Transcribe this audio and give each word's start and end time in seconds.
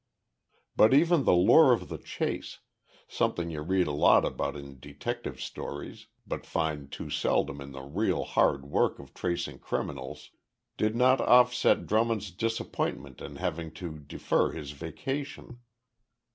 But 0.75 0.95
even 0.95 1.25
the 1.25 1.35
lure 1.35 1.71
of 1.73 1.87
the 1.87 1.99
chase 1.99 2.57
something 3.07 3.51
you 3.51 3.61
read 3.61 3.85
a 3.85 3.91
lot 3.91 4.25
about 4.25 4.55
in 4.55 4.79
detective 4.79 5.39
stories, 5.39 6.07
but 6.25 6.43
find 6.43 6.91
too 6.91 7.11
seldom 7.11 7.61
in 7.61 7.71
the 7.71 7.83
real 7.83 8.23
hard 8.23 8.65
work 8.65 8.97
of 8.97 9.13
tracing 9.13 9.59
criminals 9.59 10.31
did 10.75 10.95
not 10.95 11.21
offset 11.21 11.85
Drummond's 11.85 12.31
disappointment 12.31 13.21
in 13.21 13.35
having 13.35 13.71
to 13.73 13.99
defer 13.99 14.53
his 14.53 14.71
vacation. 14.71 15.59